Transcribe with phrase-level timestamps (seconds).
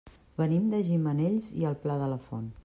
[0.41, 2.51] Venim de Gimenells i el Pla de la Font.